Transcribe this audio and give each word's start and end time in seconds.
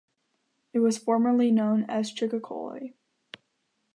It 0.73 0.79
was 0.79 0.97
formerly 0.97 1.51
known 1.51 1.83
as 1.83 2.11
Chicacole. 2.11 2.93